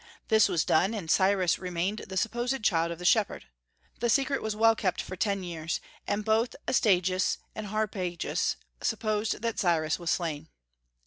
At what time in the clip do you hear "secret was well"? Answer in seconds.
4.09-4.75